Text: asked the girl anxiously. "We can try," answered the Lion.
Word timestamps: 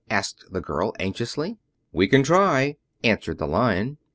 asked 0.09 0.43
the 0.51 0.59
girl 0.59 0.95
anxiously. 0.99 1.59
"We 1.91 2.07
can 2.07 2.23
try," 2.23 2.77
answered 3.03 3.37
the 3.37 3.45
Lion. 3.45 3.99